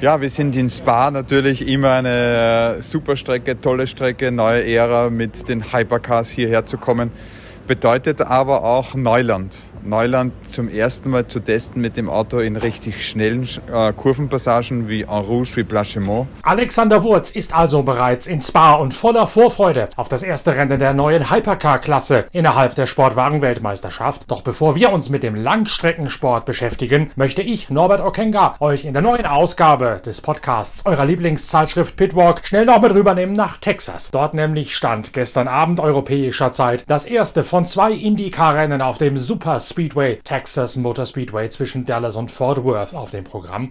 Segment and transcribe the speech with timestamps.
[0.00, 5.10] Ja, wir sind in Spa natürlich immer eine äh, super Strecke, tolle Strecke, neue Ära
[5.10, 7.10] mit den Hypercars hierher zu kommen.
[7.68, 9.62] Bedeutet aber auch Neuland.
[9.84, 15.02] Neuland zum ersten Mal zu testen mit dem Auto in richtig schnellen äh, Kurvenpassagen wie
[15.02, 16.28] En Rouge, wie Blanchemont.
[16.42, 20.94] Alexander Wurz ist also bereits in Spa und voller Vorfreude auf das erste Rennen der
[20.94, 24.30] neuen Hypercar-Klasse innerhalb der Sportwagen-Weltmeisterschaft.
[24.30, 29.02] Doch bevor wir uns mit dem Langstreckensport beschäftigen, möchte ich, Norbert Okenga, euch in der
[29.02, 34.10] neuen Ausgabe des Podcasts eurer Lieblingszeitschrift Pitwalk schnell noch mit rübernehmen nach Texas.
[34.10, 39.60] Dort nämlich stand gestern Abend europäischer Zeit das erste von zwei Indycar-Rennen auf dem Super
[39.60, 43.70] Speedway, Texas Motor Speedway zwischen Dallas und Fort Worth auf dem Programm.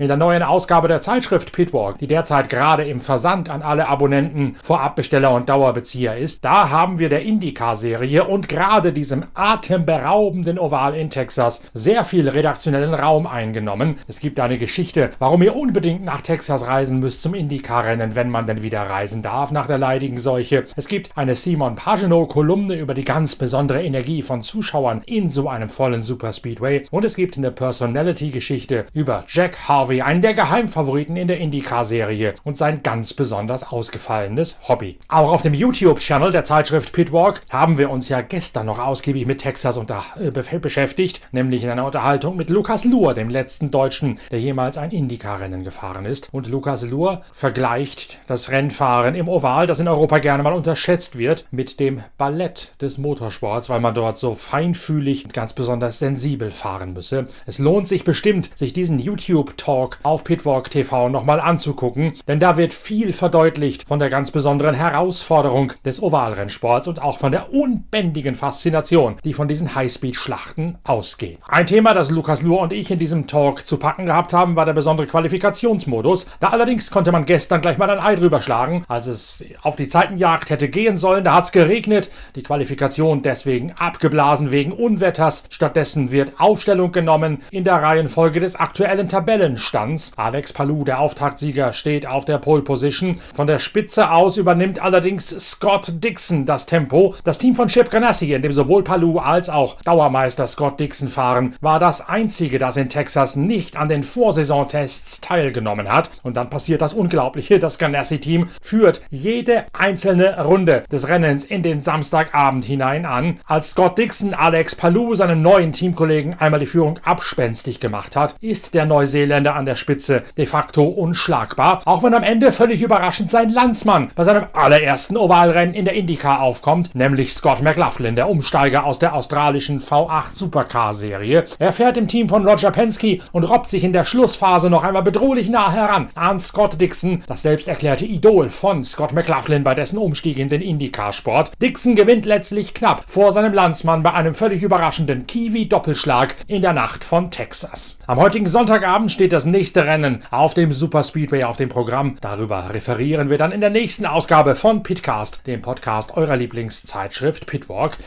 [0.00, 4.54] In der neuen Ausgabe der Zeitschrift Pitwalk, die derzeit gerade im Versand an alle Abonnenten,
[4.62, 11.10] Vorabbesteller und Dauerbezieher ist, da haben wir der IndyCar-Serie und gerade diesem atemberaubenden Oval in
[11.10, 13.96] Texas sehr viel redaktionellen Raum eingenommen.
[14.06, 18.46] Es gibt eine Geschichte, warum ihr unbedingt nach Texas reisen müsst zum IndyCar-Rennen, wenn man
[18.46, 20.66] denn wieder reisen darf nach der leidigen Seuche.
[20.76, 25.68] Es gibt eine Simon Pagenaud-Kolumne über die ganz besondere Energie von Zuschauern in so einem
[25.68, 31.28] vollen Superspeedway und es gibt eine Personality-Geschichte über Jack Harvey Harvey, einen der Geheimfavoriten in
[31.28, 34.98] der IndyCar-Serie und sein ganz besonders ausgefallenes Hobby.
[35.08, 39.40] Auch auf dem YouTube-Channel der Zeitschrift Pitwalk haben wir uns ja gestern noch ausgiebig mit
[39.40, 44.40] Texas unter, äh, beschäftigt, nämlich in einer Unterhaltung mit Lukas Luhr, dem letzten Deutschen, der
[44.40, 46.28] jemals ein IndyCar-Rennen gefahren ist.
[46.32, 51.46] Und Lukas Luhr vergleicht das Rennfahren im Oval, das in Europa gerne mal unterschätzt wird,
[51.50, 56.92] mit dem Ballett des Motorsports, weil man dort so feinfühlig und ganz besonders sensibel fahren
[56.92, 57.28] müsse.
[57.46, 62.56] Es lohnt sich bestimmt, sich diesen YouTube-Talk Pitwalk auf Pitwalk TV nochmal anzugucken, denn da
[62.56, 68.34] wird viel verdeutlicht von der ganz besonderen Herausforderung des Ovalrennsports und auch von der unbändigen
[68.34, 71.38] Faszination, die von diesen Highspeed-Schlachten ausgeht.
[71.46, 74.64] Ein Thema, das Lukas Luhr und ich in diesem Talk zu packen gehabt haben, war
[74.64, 76.26] der besondere Qualifikationsmodus.
[76.40, 79.88] Da allerdings konnte man gestern gleich mal ein Ei drüber schlagen, als es auf die
[79.88, 81.24] Zeitenjagd hätte gehen sollen.
[81.24, 85.44] Da hat es geregnet, die Qualifikation deswegen abgeblasen wegen Unwetters.
[85.50, 89.67] Stattdessen wird Aufstellung genommen in der Reihenfolge des aktuellen Tabellenstands.
[89.68, 90.12] Stands.
[90.16, 93.20] Alex Palou, der Auftaktsieger, steht auf der Pole Position.
[93.34, 97.14] Von der Spitze aus übernimmt allerdings Scott Dixon das Tempo.
[97.22, 101.54] Das Team von Chip Ganassi, in dem sowohl Palou als auch Dauermeister Scott Dixon fahren,
[101.60, 106.10] war das einzige, das in Texas nicht an den Vorsaisontests teilgenommen hat.
[106.22, 107.58] Und dann passiert das Unglaubliche.
[107.58, 113.38] Das Ganassi-Team führt jede einzelne Runde des Rennens in den Samstagabend hinein an.
[113.46, 118.74] Als Scott Dixon Alex Palou seinem neuen Teamkollegen einmal die Führung abspenstig gemacht hat, ist
[118.74, 123.50] der Neuseeländer an der Spitze de facto unschlagbar, auch wenn am Ende völlig überraschend sein
[123.50, 128.98] Landsmann bei seinem allerersten Ovalrennen in der IndyCar aufkommt, nämlich Scott McLaughlin, der Umsteiger aus
[128.98, 131.44] der australischen V8 Supercar-Serie.
[131.58, 135.02] Er fährt im Team von Roger Penske und robbt sich in der Schlussphase noch einmal
[135.02, 139.98] bedrohlich nah heran an Scott Dixon, das selbst erklärte Idol von Scott McLaughlin bei dessen
[139.98, 141.52] Umstieg in den IndyCar-Sport.
[141.60, 147.04] Dixon gewinnt letztlich knapp vor seinem Landsmann bei einem völlig überraschenden Kiwi-Doppelschlag in der Nacht
[147.04, 147.98] von Texas.
[148.06, 152.16] Am heutigen Sonntagabend steht das nächste Rennen auf dem Super Speedway auf dem Programm.
[152.20, 157.98] Darüber referieren wir dann in der nächsten Ausgabe von Pitcast, dem Podcast eurer Lieblingszeitschrift Pitwalk.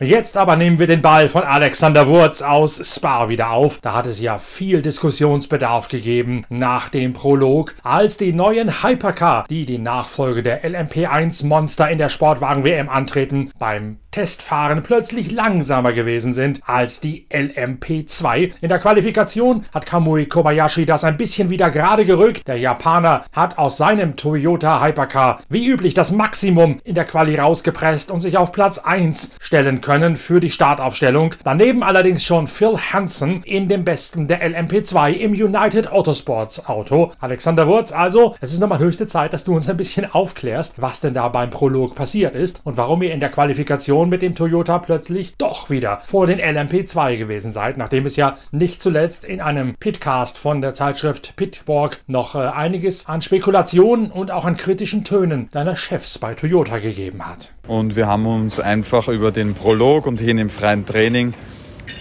[0.00, 3.80] Jetzt aber nehmen wir den Ball von Alexander Wurz aus Spa wieder auf.
[3.80, 9.66] Da hat es ja viel Diskussionsbedarf gegeben nach dem Prolog, als die neuen Hypercar, die
[9.66, 16.32] die Nachfolge der LMP1 Monster in der Sportwagen WM antreten, beim Testfahren plötzlich langsamer gewesen
[16.32, 18.50] sind als die LMP2.
[18.60, 22.48] In der Qualifikation hat Kamui Kobayashi das ein bisschen wieder gerade gerückt.
[22.48, 28.10] Der Japaner hat aus seinem Toyota Hypercar wie üblich das Maximum in der Quali rausgepresst
[28.10, 31.36] und sich auf Platz 1 stellen können für die Startaufstellung.
[31.44, 37.12] Daneben allerdings schon Phil Hansen in dem besten der LMP2 im United Autosports Auto.
[37.20, 40.98] Alexander Wurz, also, es ist nochmal höchste Zeit, dass du uns ein bisschen aufklärst, was
[40.98, 44.34] denn da beim Prolog passiert ist und warum ihr in der Qualifikation Position mit dem
[44.34, 49.40] Toyota plötzlich doch wieder vor den LMP2 gewesen seid, nachdem es ja nicht zuletzt in
[49.40, 55.04] einem Pitcast von der Zeitschrift Pitwalk noch äh, einiges an Spekulationen und auch an kritischen
[55.04, 57.52] Tönen deiner Chefs bei Toyota gegeben hat.
[57.66, 61.34] Und wir haben uns einfach über den Prolog und hin im freien Training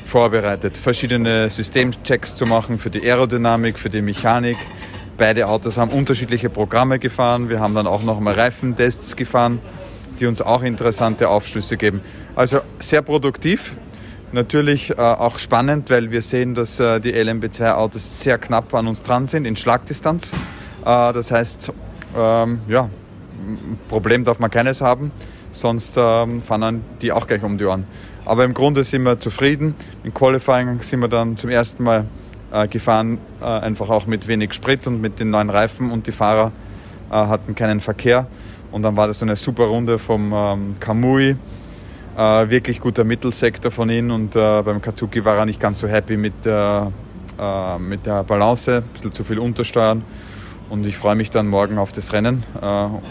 [0.05, 4.57] vorbereitet, verschiedene Systemchecks zu machen für die Aerodynamik, für die Mechanik.
[5.17, 7.49] Beide Autos haben unterschiedliche Programme gefahren.
[7.49, 9.59] Wir haben dann auch noch mal Reifentests gefahren
[10.19, 12.01] die uns auch interessante Aufschlüsse geben.
[12.35, 13.75] Also sehr produktiv,
[14.31, 19.03] natürlich äh, auch spannend, weil wir sehen, dass äh, die LMB2-Autos sehr knapp an uns
[19.03, 20.33] dran sind in Schlagdistanz.
[20.33, 20.35] Äh,
[20.85, 21.71] das heißt,
[22.17, 22.89] ähm, ja,
[23.87, 25.11] Problem darf man keines haben,
[25.51, 27.85] sonst ähm, fahren die auch gleich um die Ohren.
[28.25, 29.75] Aber im Grunde sind wir zufrieden.
[30.03, 32.05] Im Qualifying sind wir dann zum ersten Mal
[32.69, 36.53] gefahren, einfach auch mit wenig Sprit und mit den neuen Reifen und die Fahrer
[37.09, 38.27] hatten keinen Verkehr.
[38.71, 41.35] Und dann war das eine super Runde vom ähm, Kamui.
[42.17, 45.87] Äh, wirklich guter Mittelsektor von ihm und äh, beim Katsuki war er nicht ganz so
[45.87, 46.91] happy mit der,
[47.39, 50.03] äh, mit der Balance, ein bisschen zu viel untersteuern.
[50.69, 52.65] Und ich freue mich dann morgen auf das Rennen äh,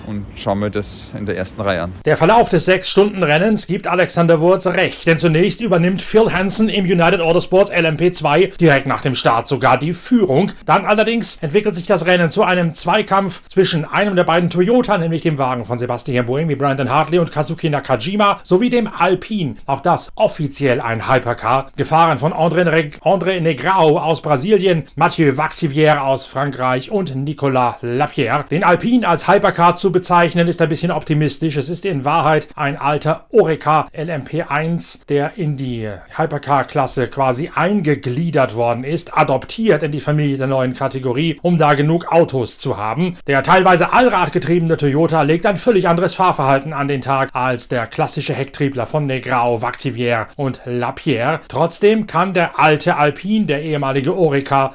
[0.06, 1.92] und schaue mir das in der ersten Reihe an.
[2.04, 7.20] Der Verlauf des 6-Stunden-Rennens gibt Alexander Wurz recht, denn zunächst übernimmt Phil Hansen im United
[7.20, 10.52] Autosports LMP2 direkt nach dem Start sogar die Führung.
[10.66, 15.22] Dann allerdings entwickelt sich das Rennen zu einem Zweikampf zwischen einem der beiden Toyota, nämlich
[15.22, 19.54] dem Wagen von Sebastian Buemi, Brandon Hartley und Kazuki Nakajima, sowie dem Alpine.
[19.66, 26.26] Auch das offiziell ein Hypercar, gefahren von André, André Negrao aus Brasilien, Mathieu Vaxivier aus
[26.26, 28.44] Frankreich und Nico Nicolas Lapierre.
[28.50, 31.56] Den Alpine als Hypercar zu bezeichnen, ist ein bisschen optimistisch.
[31.56, 38.82] Es ist in Wahrheit ein alter Oreca LMP1, der in die Hypercar-Klasse quasi eingegliedert worden
[38.82, 43.16] ist, adoptiert in die Familie der neuen Kategorie, um da genug Autos zu haben.
[43.28, 48.34] Der teilweise allradgetriebene Toyota legt ein völlig anderes Fahrverhalten an den Tag als der klassische
[48.34, 51.40] Hecktriebler von Negrao, Vaxivier und Lapierre.
[51.46, 54.74] Trotzdem kann der alte Alpine, der ehemalige Oreca,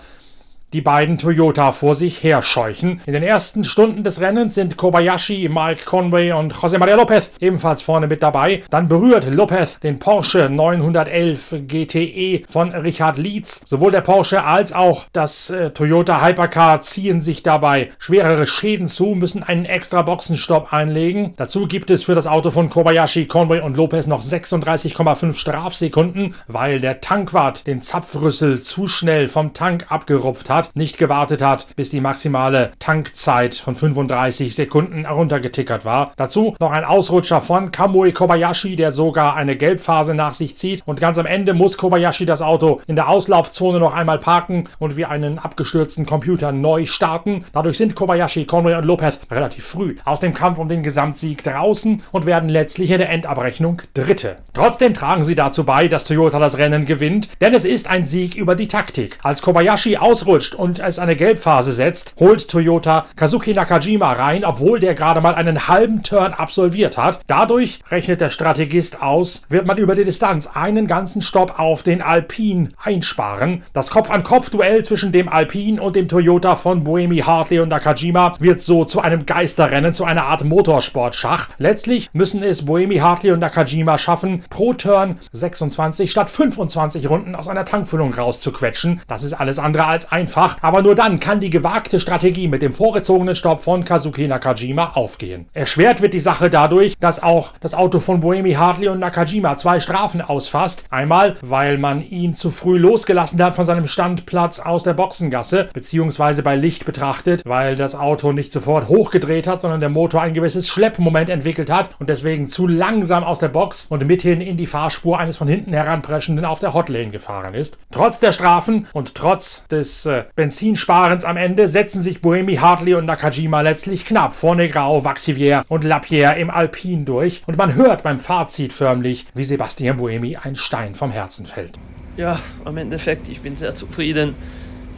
[0.74, 3.02] die beiden Toyota vor sich herscheuchen.
[3.06, 7.82] In den ersten Stunden des Rennens sind Kobayashi, Mike Conway und José María López ebenfalls
[7.82, 8.64] vorne mit dabei.
[8.70, 13.62] Dann berührt López den Porsche 911 GTE von Richard Lietz.
[13.66, 19.08] Sowohl der Porsche als auch das äh, Toyota Hypercar ziehen sich dabei schwerere Schäden zu,
[19.08, 21.34] müssen einen extra Boxenstopp einlegen.
[21.36, 26.80] Dazu gibt es für das Auto von Kobayashi, Conway und López noch 36,5 Strafsekunden, weil
[26.80, 31.90] der Tankwart den Zapfrüssel zu schnell vom Tank abgerupft hat hat, nicht gewartet hat, bis
[31.90, 36.12] die maximale Tankzeit von 35 Sekunden heruntergetickert war.
[36.18, 40.84] Dazu noch ein Ausrutscher von Kamui Kobayashi, der sogar eine Gelbphase nach sich zieht.
[40.86, 44.98] Und ganz am Ende muss Kobayashi das Auto in der Auslaufzone noch einmal parken und
[44.98, 47.44] wie einen abgestürzten Computer neu starten.
[47.54, 52.04] Dadurch sind Kobayashi, Conway und Lopez relativ früh aus dem Kampf um den Gesamtsieg draußen
[52.12, 54.38] und werden letztlich in der Endabrechnung Dritte.
[54.54, 58.36] Trotzdem tragen sie dazu bei, dass Toyota das Rennen gewinnt, denn es ist ein Sieg
[58.36, 59.18] über die Taktik.
[59.24, 64.80] Als Kobayashi ausrutscht, pusht und es eine Gelbphase setzt, holt Toyota Kazuki Nakajima rein, obwohl
[64.80, 67.20] der gerade mal einen halben Turn absolviert hat.
[67.28, 72.02] Dadurch, rechnet der Strategist aus, wird man über die Distanz einen ganzen Stopp auf den
[72.02, 73.64] Alpine einsparen.
[73.74, 78.86] Das Kopf-an-Kopf-Duell zwischen dem Alpine und dem Toyota von Boemi, Hartley und Nakajima wird so
[78.86, 81.50] zu einem Geisterrennen, zu einer Art Motorsportschach.
[81.58, 87.48] Letztlich müssen es Boemi, Hartley und Nakajima schaffen, pro Turn 26 statt 25 Runden aus
[87.48, 89.02] einer Tankfüllung rauszuquetschen.
[89.08, 92.62] Das ist alles andere als einfach einfach, aber nur dann kann die gewagte Strategie mit
[92.62, 95.48] dem vorgezogenen Stopp von Kazuki Nakajima aufgehen.
[95.54, 99.80] Erschwert wird die Sache dadurch, dass auch das Auto von Boemi Hartley und Nakajima zwei
[99.80, 100.86] Strafen ausfasst.
[100.90, 106.44] Einmal, weil man ihn zu früh losgelassen hat von seinem Standplatz aus der Boxengasse, beziehungsweise
[106.44, 110.68] bei Licht betrachtet, weil das Auto nicht sofort hochgedreht hat, sondern der Motor ein gewisses
[110.68, 115.20] Schleppmoment entwickelt hat und deswegen zu langsam aus der Box und mithin in die Fahrspur
[115.20, 117.78] eines von hinten heranpreschenden auf der Hotlane gefahren ist.
[117.92, 123.06] Trotz der Strafen und trotz des äh, Benzinsparens am Ende setzen sich Boemi, Hartley und
[123.06, 128.20] Nakajima letztlich knapp vor Negrao, Vaxivier und Lapierre im Alpin durch und man hört beim
[128.20, 131.80] Fazit förmlich, wie Sebastian Boemi ein Stein vom Herzen fällt.
[132.18, 134.36] Ja, am Endeffekt, ich bin sehr zufrieden.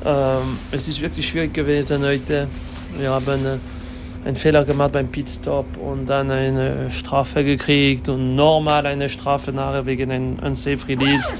[0.05, 2.47] Ähm, es ist wirklich schwierig gewesen heute.
[2.97, 3.57] Wir haben äh,
[4.25, 9.85] einen Fehler gemacht beim Pitstop und dann eine Strafe gekriegt und normal eine Strafe nachher
[9.85, 11.33] wegen einem Unsafe Release.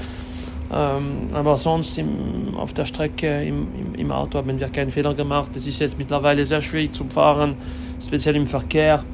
[0.72, 5.14] Ähm, aber sonst im, auf der Strecke im, im, im, Auto haben wir keinen Fehler
[5.14, 5.50] gemacht.
[5.56, 7.54] Es ist jetzt mittlerweile sehr schwierig zu fahren,
[8.04, 9.04] speziell im Verkehr.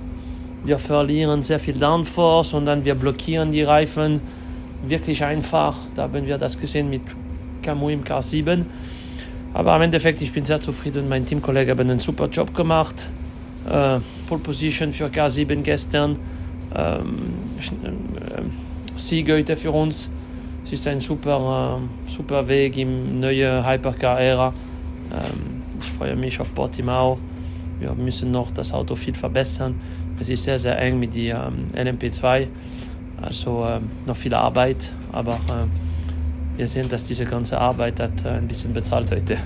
[0.64, 4.20] Wir verlieren sehr viel Downforce und dann wir blockieren die Reifen.
[4.86, 5.76] Wirklich einfach.
[5.94, 7.02] Da haben wir das gesehen mit
[7.62, 8.64] Camus im K7.
[9.52, 11.08] Aber im Endeffekt, ich bin sehr zufrieden.
[11.08, 13.08] Mein Teamkollege hat einen super Job gemacht.
[13.68, 16.16] Äh, Pole Position für K7 gestern.
[16.74, 18.42] Ähm, äh,
[18.96, 20.08] Sieg heute für uns.
[20.72, 24.54] Es ist ein super, äh, super Weg im neuen Hypercar-Ära.
[25.10, 27.18] Ähm, ich freue mich auf Portimao.
[27.80, 29.74] Wir müssen noch das Auto viel verbessern.
[30.20, 32.46] Es ist sehr, sehr eng mit der ähm, LMP2.
[33.20, 33.66] Also
[34.06, 35.40] noch viel Arbeit, aber
[36.56, 39.38] wir sehen, dass diese ganze Arbeit hat äh, ein bisschen bezahlt heute.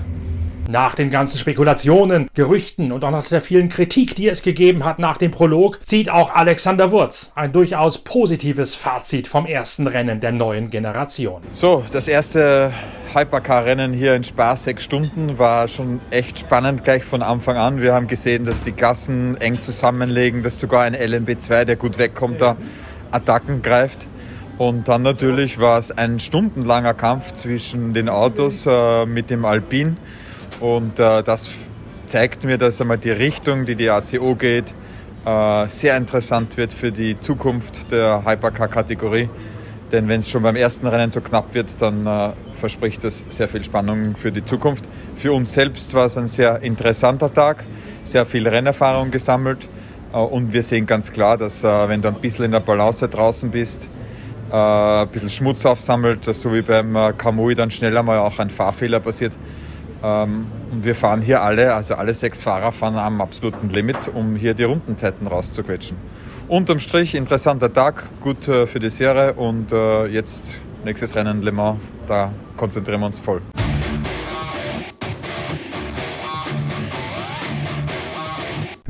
[0.67, 4.97] Nach den ganzen Spekulationen, Gerüchten und auch nach der vielen Kritik, die es gegeben hat
[4.97, 10.31] nach dem Prolog, zieht auch Alexander Wurz ein durchaus positives Fazit vom ersten Rennen der
[10.31, 11.43] neuen Generation.
[11.51, 12.73] So, das erste
[13.13, 17.79] Hypercar-Rennen hier in Spa, sechs Stunden, war schon echt spannend gleich von Anfang an.
[17.79, 22.41] Wir haben gesehen, dass die Gassen eng zusammenlegen, dass sogar ein LMB2, der gut wegkommt,
[22.41, 22.57] da
[23.11, 24.07] Attacken greift.
[24.57, 29.97] Und dann natürlich war es ein stundenlanger Kampf zwischen den Autos äh, mit dem Alpin.
[30.59, 31.49] Und äh, das
[32.05, 34.73] zeigt mir, dass einmal die Richtung, die die ACO geht,
[35.25, 39.29] äh, sehr interessant wird für die Zukunft der Hypercar-Kategorie.
[39.91, 43.47] Denn wenn es schon beim ersten Rennen so knapp wird, dann äh, verspricht das sehr
[43.47, 44.85] viel Spannung für die Zukunft.
[45.15, 47.63] Für uns selbst war es ein sehr interessanter Tag,
[48.03, 49.67] sehr viel Rennerfahrung gesammelt.
[50.13, 53.07] Äh, und wir sehen ganz klar, dass äh, wenn du ein bisschen in der Balance
[53.07, 53.89] draußen bist,
[54.51, 58.39] äh, ein bisschen Schmutz aufsammelt, dass so wie beim äh, Kamui dann schneller mal auch
[58.39, 59.33] ein Fahrfehler passiert.
[60.03, 64.35] Ähm, und wir fahren hier alle, also alle sechs Fahrer fahren am absoluten Limit, um
[64.35, 65.97] hier die Rundenzeiten rauszuquetschen.
[66.47, 69.71] Unterm Strich interessanter Tag, gut äh, für die Serie und
[70.11, 73.41] jetzt nächstes Rennen Le Mans, da konzentrieren wir uns voll.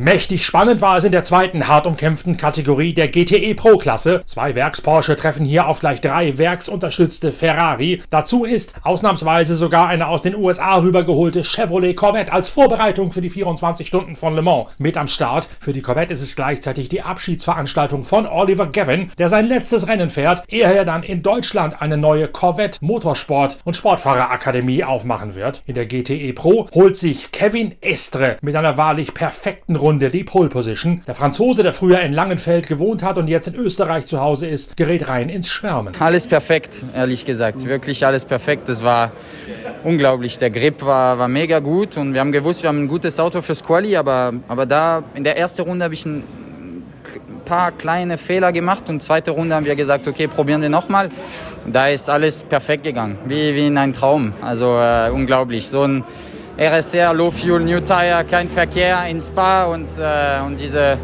[0.06, 4.22] Mächtig spannend war es in der zweiten hart umkämpften Kategorie der GTE Pro Klasse.
[4.26, 8.04] Zwei Werks-Porsche treffen hier auf gleich drei werksunterstützte Ferrari.
[8.12, 13.32] Dazu ist ausnahmsweise sogar eine aus den USA rübergeholte Chevrolet Corvette als Vorbereitung für die
[13.32, 15.50] 24 Stunden von Le Mans mit am Start.
[15.60, 20.12] Für die Corvette ist es gleichzeitig die Abschiedsveranstaltung von Oliver Gavin, der sein letztes Rennen
[20.12, 25.64] fährt, ehe er dann in Deutschland eine neue Corvette Motorsport und Sportfahrerakademie aufmachen wird.
[25.66, 30.50] In der GTE Pro holt sich Kevin Estre mit einer wahrlich perfekten Runde die Pole
[30.50, 31.02] Position.
[31.08, 34.78] Der Franzose, der früher in Langenfeld gewohnt hat und jetzt in Österreich zu Hause ist,
[34.78, 35.94] gerät rein ins Schwärmen.
[36.00, 37.66] Alles perfekt, ehrlich gesagt.
[37.66, 38.68] Wirklich alles perfekt.
[38.68, 39.12] Das war
[39.84, 40.38] unglaublich.
[40.40, 43.42] Der Grip war, war mega gut und wir haben gewusst, wir haben ein gutes Auto
[43.42, 46.24] fürs Quali, aber, aber da in der ersten Runde habe ich ein
[47.46, 51.10] paar kleine Fehler gemacht und zweite Runde haben wir gesagt, okay, probieren wir nochmal.
[51.66, 54.34] Da ist alles perfekt gegangen, wie, wie in einem Traum.
[54.42, 55.70] Also äh, unglaublich.
[55.70, 56.04] So ein
[56.58, 60.98] RSR, Low Fuel, New Tire, kein Verkehr in Spa und, äh, und diese,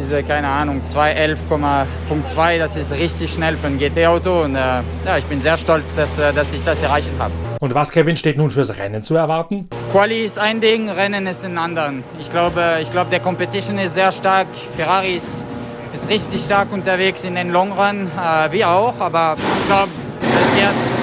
[0.00, 4.58] diese, keine Ahnung, 211,2, das ist richtig schnell für ein GT-Auto und äh,
[5.04, 7.32] ja, ich bin sehr stolz, dass, äh, dass ich das erreicht habe.
[7.60, 9.68] Und was, Kevin, steht nun fürs Rennen zu erwarten?
[9.92, 12.02] Quali ist ein Ding, Rennen ist ein anderen.
[12.18, 15.44] Ich glaube, ich glaube der Competition ist sehr stark, Ferrari ist,
[15.92, 19.90] ist richtig stark unterwegs in den Long Run, äh, wir auch, aber ich glaube,
[20.56, 20.95] wird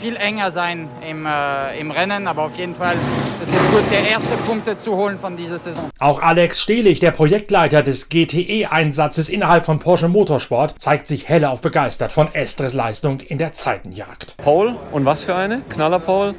[0.00, 2.94] viel enger sein im, äh, im Rennen, aber auf jeden Fall
[3.42, 5.88] es ist gut, der erste Punkte zu holen von dieser Saison.
[5.98, 12.12] Auch Alex Stehlich, der Projektleiter des GTE-Einsatzes innerhalb von Porsche Motorsport, zeigt sich hellauf begeistert
[12.12, 14.36] von Estres Leistung in der Zeitenjagd.
[14.36, 15.62] Pole und was für eine?
[15.70, 16.34] Knaller Pole.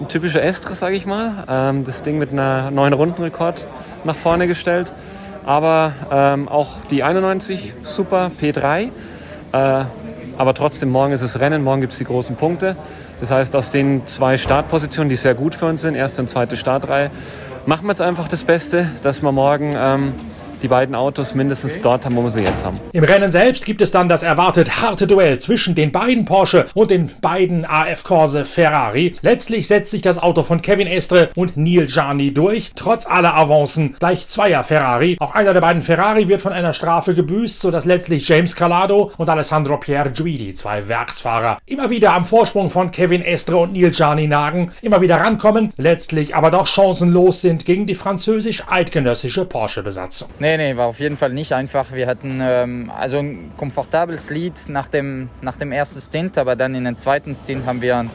[0.00, 1.44] Ein typischer Estres, sage ich mal.
[1.48, 3.64] Ähm, das Ding mit einer neuen Rundenrekord
[4.02, 4.92] nach vorne gestellt.
[5.46, 8.90] Aber ähm, auch die 91 super P3.
[9.52, 9.84] Äh,
[10.38, 12.76] aber trotzdem, morgen ist es Rennen, morgen gibt es die großen Punkte.
[13.20, 16.56] Das heißt, aus den zwei Startpositionen, die sehr gut für uns sind, erste und zweite
[16.56, 17.10] Startreihe,
[17.66, 20.14] machen wir jetzt einfach das Beste, dass wir morgen ähm,
[20.62, 22.78] die beiden Autos mindestens dort haben, wo wir sie jetzt haben.
[22.92, 26.90] Im Rennen selbst gibt es dann das erwartet harte Duell zwischen den beiden Porsche und
[26.90, 29.16] den beiden AF Corse Ferrari.
[29.22, 33.96] Letztlich setzt sich das Auto von Kevin Estre und Neil Gianni durch, trotz aller Avancen
[33.98, 35.16] gleich zweier Ferrari.
[35.18, 39.28] Auch einer der beiden Ferrari wird von einer Strafe gebüßt, sodass letztlich James Calado und
[39.28, 44.26] Alessandro Pierre Guidi, zwei Werksfahrer, immer wieder am Vorsprung von Kevin Estre und Neil Gianni
[44.26, 50.28] nagen, immer wieder rankommen, letztlich aber doch chancenlos sind gegen die französisch-eidgenössische Porsche-Besatzung.
[50.38, 51.92] Nee, Nee, nee, war auf jeden Fall nicht einfach.
[51.92, 56.74] Wir hatten ähm, also ein komfortables Lead nach dem, nach dem ersten Stint, aber dann
[56.74, 58.10] in den zweiten Stint haben wir einen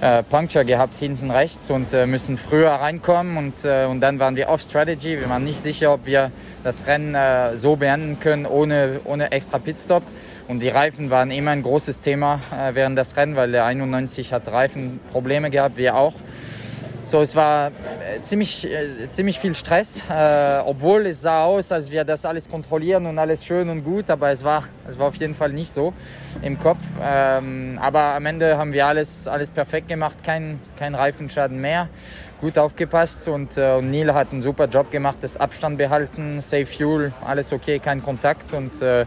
[0.00, 4.36] äh, Puncture gehabt hinten rechts und äh, müssen früher reinkommen und, äh, und dann waren
[4.36, 5.18] wir off Strategy.
[5.18, 6.30] Wir waren nicht sicher, ob wir
[6.62, 10.04] das Rennen äh, so beenden können ohne, ohne extra Pitstop.
[10.46, 14.32] Und die Reifen waren immer ein großes Thema äh, während des Rennens, weil der 91
[14.32, 16.14] hat Reifenprobleme gehabt, wir auch.
[17.06, 21.92] So, es war äh, ziemlich, äh, ziemlich viel Stress, äh, obwohl es sah aus, als
[21.92, 25.14] wir das alles kontrollieren und alles schön und gut, aber es war, es war auf
[25.14, 25.92] jeden Fall nicht so
[26.42, 26.80] im Kopf.
[27.00, 31.88] Ähm, aber am Ende haben wir alles, alles perfekt gemacht, kein, kein Reifenschaden mehr,
[32.40, 36.66] gut aufgepasst und, äh, und Neil hat einen super Job gemacht, das Abstand behalten, Safe
[36.66, 39.06] Fuel, alles okay, kein Kontakt und äh,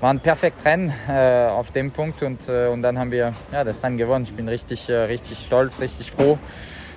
[0.00, 3.62] war ein perfekt Rennen äh, auf dem Punkt und, äh, und dann haben wir ja,
[3.62, 4.24] das Rennen gewonnen.
[4.24, 6.36] Ich bin richtig, äh, richtig stolz, richtig froh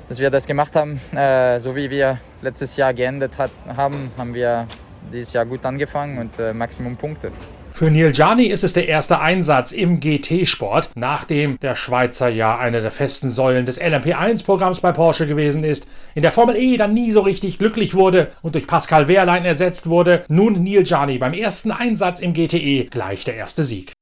[0.09, 0.99] dass wir das gemacht haben.
[1.15, 4.67] Äh, so wie wir letztes Jahr geendet hat, haben, haben wir
[5.11, 7.31] dieses Jahr gut angefangen und äh, Maximum Punkte.
[7.73, 12.81] Für Neil Gianni ist es der erste Einsatz im GT-Sport, nachdem der Schweizer ja eine
[12.81, 17.11] der festen Säulen des LMP1-Programms bei Porsche gewesen ist, in der Formel E dann nie
[17.11, 20.23] so richtig glücklich wurde und durch Pascal Wehrlein ersetzt wurde.
[20.29, 23.93] Nun Neil Gianni beim ersten Einsatz im GTE gleich der erste Sieg.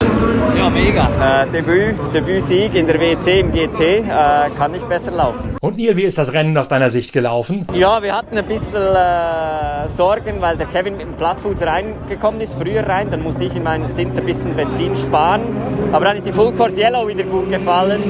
[0.57, 1.09] Ja, mega.
[1.43, 4.03] Äh, Debüt, Debütsieg in der WC im GT äh,
[4.57, 5.55] kann nicht besser laufen.
[5.61, 7.65] Und Neil, wie ist das Rennen aus deiner Sicht gelaufen?
[7.73, 12.53] Ja, wir hatten ein bisschen äh, Sorgen, weil der Kevin mit dem Plattfuß reingekommen ist,
[12.53, 13.09] früher rein.
[13.11, 15.41] Dann musste ich in meinen Stints ein bisschen Benzin sparen.
[15.91, 18.01] Aber dann ist die Full Course Yellow wieder gut gefallen,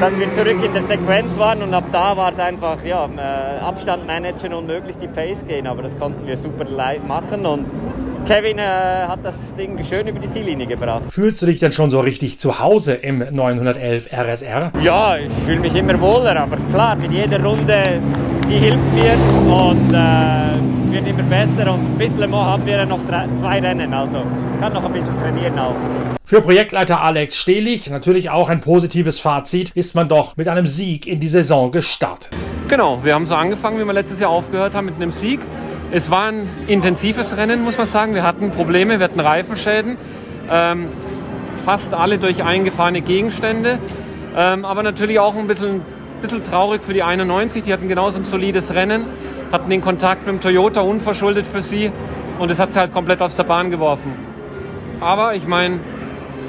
[0.00, 3.60] dass wir zurück in der Sequenz waren und ab da war es einfach ja, äh,
[3.60, 5.66] Abstand managen und möglichst die Pace gehen.
[5.66, 6.64] Aber das konnten wir super
[7.06, 7.66] machen und
[8.26, 8.62] Kevin äh,
[9.06, 11.04] hat das Ding schön über die Ziellinie gebracht.
[11.10, 14.72] Fühlst du dich denn schon so richtig zu Hause im 911 RSR?
[14.82, 17.84] Ja, ich fühle mich immer wohler, aber klar, mit jeder Runde,
[18.50, 19.12] die hilft mir
[19.48, 21.72] und äh, wird immer besser.
[21.72, 24.24] Und bis Le Mans haben wir ja noch drei, zwei Rennen, also
[24.58, 25.76] kann noch ein bisschen trainieren auch.
[26.24, 31.06] Für Projektleiter Alex Stehlich natürlich auch ein positives Fazit, ist man doch mit einem Sieg
[31.06, 32.30] in die Saison gestartet.
[32.66, 35.38] Genau, wir haben so angefangen, wie wir letztes Jahr aufgehört haben, mit einem Sieg.
[35.92, 38.14] Es war ein intensives Rennen, muss man sagen.
[38.14, 39.96] Wir hatten Probleme, wir hatten Reifenschäden,
[40.50, 40.88] ähm,
[41.64, 43.78] fast alle durch eingefahrene Gegenstände.
[44.36, 45.82] Ähm, aber natürlich auch ein bisschen,
[46.22, 47.62] bisschen traurig für die 91.
[47.62, 49.04] Die hatten genauso ein solides Rennen,
[49.52, 51.92] hatten den Kontakt mit dem Toyota unverschuldet für sie
[52.38, 54.12] und es hat sie halt komplett aus der Bahn geworfen.
[55.00, 55.78] Aber ich meine,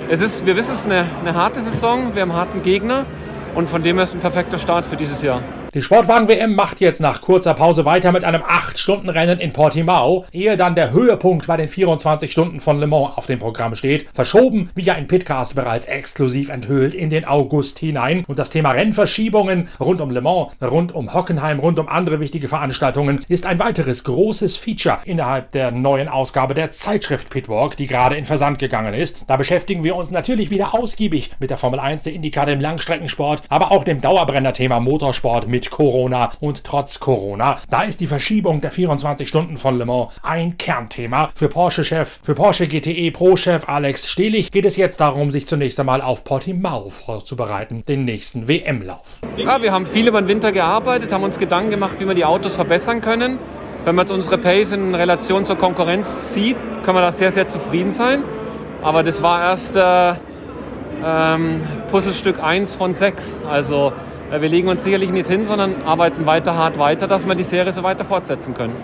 [0.09, 3.05] es ist, wir wissen es, eine, eine harte Saison, wir haben einen harten Gegner
[3.53, 5.41] und von dem her ist ein perfekter Start für dieses Jahr.
[5.77, 10.73] Die Sportwagen-WM macht jetzt nach kurzer Pause weiter mit einem 8-Stunden-Rennen in Portimao, ehe dann
[10.73, 14.07] der Höhepunkt bei den 24 Stunden von Le Mans auf dem Programm steht.
[14.11, 18.25] Verschoben, wie ja in Pitcast bereits exklusiv enthüllt, in den August hinein.
[18.27, 22.47] Und das Thema Rennverschiebungen rund um Le Mans, rund um Hockenheim, rund um andere wichtige
[22.47, 28.15] Veranstaltungen ist ein weiteres großes Feature innerhalb der neuen Ausgabe der Zeitschrift Pitwalk, die gerade
[28.15, 29.19] in Versand gegangen ist.
[29.27, 33.43] Da beschäftigen wir uns natürlich wieder ausgiebig mit der Formel 1, der Indycar, dem Langstreckensport,
[33.49, 37.57] aber auch dem Dauerbrenner-Thema Motorsport mit Corona und trotz Corona.
[37.69, 41.29] Da ist die Verschiebung der 24 Stunden von Le Mans ein Kernthema.
[41.35, 46.01] Für Porsche-Chef, für Porsche GTE Pro-Chef Alex Stehlich geht es jetzt darum, sich zunächst einmal
[46.01, 49.19] auf Portimao vorzubereiten, den nächsten WM-Lauf.
[49.35, 52.25] Ja, wir haben viel über den Winter gearbeitet, haben uns Gedanken gemacht, wie wir die
[52.25, 53.39] Autos verbessern können.
[53.85, 57.47] Wenn man jetzt unsere Pace in Relation zur Konkurrenz sieht, können wir da sehr, sehr
[57.47, 58.23] zufrieden sein.
[58.81, 60.13] Aber das war erst äh,
[61.05, 63.23] ähm, Puzzlestück 1 von 6.
[63.49, 63.93] Also
[64.29, 67.71] wir legen uns sicherlich nicht hin, sondern arbeiten weiter hart weiter, dass wir die Serie
[67.71, 68.75] so weiter fortsetzen können.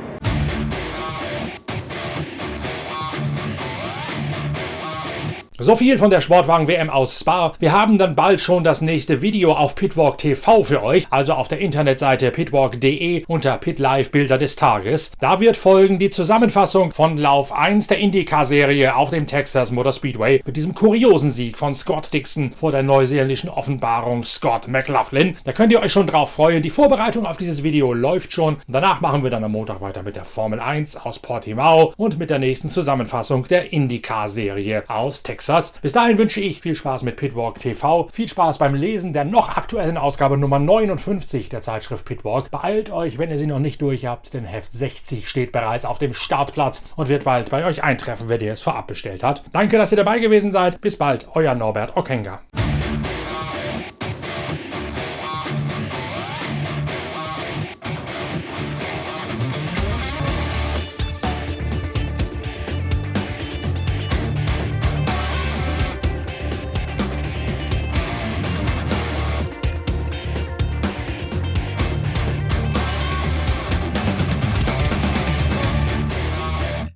[5.63, 7.53] So viel von der Sportwagen-WM aus Spa.
[7.57, 11.47] Wir haben dann bald schon das nächste Video auf Pitwalk TV für euch, also auf
[11.47, 15.11] der Internetseite pitwalk.de unter PitLive Bilder des Tages.
[15.21, 20.41] Da wird folgen die Zusammenfassung von Lauf 1 der IndyCar-Serie auf dem Texas Motor Speedway
[20.45, 25.37] mit diesem kuriosen Sieg von Scott Dixon vor der neuseeländischen Offenbarung Scott McLaughlin.
[25.45, 26.61] Da könnt ihr euch schon drauf freuen.
[26.61, 28.57] Die Vorbereitung auf dieses Video läuft schon.
[28.67, 32.31] Danach machen wir dann am Montag weiter mit der Formel 1 aus Portimao und mit
[32.31, 35.52] der nächsten Zusammenfassung der IndyCar-Serie aus Texas.
[35.53, 35.73] Texas.
[35.81, 39.49] Bis dahin wünsche ich viel Spaß mit Pitwalk TV, viel Spaß beim Lesen der noch
[39.49, 42.49] aktuellen Ausgabe Nummer 59 der Zeitschrift Pitwalk.
[42.49, 45.99] Beeilt euch, wenn ihr sie noch nicht durch habt, denn Heft 60 steht bereits auf
[45.99, 49.43] dem Startplatz und wird bald bei euch eintreffen, wer dir es vorab bestellt hat.
[49.51, 50.81] Danke, dass ihr dabei gewesen seid.
[50.81, 52.41] Bis bald, euer Norbert Okenga.